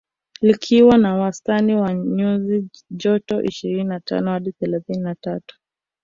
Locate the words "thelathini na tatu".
4.51-5.55